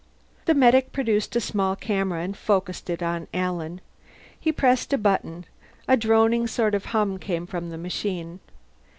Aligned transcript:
The 0.45 0.55
medic 0.55 0.91
produced 0.91 1.35
a 1.35 1.39
small 1.39 1.75
camera 1.75 2.23
and 2.23 2.35
focused 2.35 2.89
it 2.89 3.03
on 3.03 3.27
Alan. 3.35 3.81
He 4.39 4.51
pressed 4.51 4.91
a 4.93 4.97
button; 4.97 5.45
a 5.87 5.95
droning 5.95 6.47
sort 6.47 6.73
of 6.73 6.85
hum 6.85 7.19
came 7.19 7.45
from 7.45 7.69
the 7.69 7.77
machine. 7.77 8.39